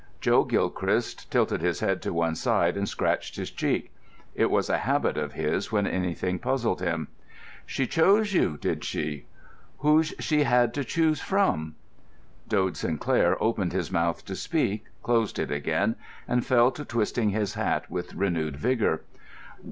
Joe 0.19 0.45
Gilchrist 0.45 1.29
tilted 1.31 1.61
his 1.61 1.79
head 1.79 2.01
to 2.01 2.11
one 2.11 2.33
side 2.33 2.75
and 2.75 2.89
scratched 2.89 3.35
his 3.35 3.51
cheek. 3.51 3.93
It 4.33 4.49
was 4.49 4.67
a 4.67 4.79
habit 4.79 5.15
of 5.15 5.33
his 5.33 5.71
when 5.71 5.85
anything 5.85 6.39
puzzled 6.39 6.81
him. 6.81 7.07
"She 7.67 7.85
chose 7.85 8.33
you, 8.33 8.57
did 8.57 8.83
she? 8.83 9.27
Who's 9.77 10.15
she 10.17 10.41
had 10.41 10.73
to 10.73 10.83
choose 10.83 11.21
from?" 11.21 11.75
Dode 12.47 12.77
Sinclair 12.77 13.37
opened 13.39 13.73
his 13.73 13.91
mouth 13.91 14.25
to 14.25 14.33
speak, 14.35 14.85
closed 15.03 15.37
it 15.37 15.51
again, 15.51 15.95
and 16.27 16.43
fell 16.43 16.71
to 16.71 16.83
twisting 16.83 17.29
his 17.29 17.53
hat 17.53 17.87
with 17.87 18.15
renewed 18.15 18.57
vigour. 18.57 19.01